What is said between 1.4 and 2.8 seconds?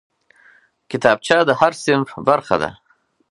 د هر صنف برخه ده